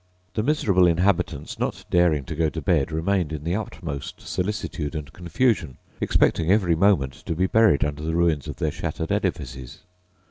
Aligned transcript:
The 0.33 0.41
miserable 0.41 0.87
inhabitants, 0.87 1.59
not 1.59 1.85
daring 1.91 2.25
to 2.25 2.35
go 2.35 2.49
to 2.49 2.59
bed, 2.59 2.91
remained 2.91 3.31
in 3.31 3.43
the 3.43 3.53
utmost 3.55 4.19
solicitude 4.19 4.95
and 4.95 5.13
confusion, 5.13 5.77
expecting 6.01 6.49
every 6.51 6.75
moment 6.75 7.13
to 7.27 7.35
be 7.35 7.45
buried 7.45 7.85
under 7.85 8.01
the 8.01 8.15
ruins 8.15 8.47
of 8.47 8.55
their 8.55 8.71
shattered 8.71 9.11
edifices. 9.11 9.83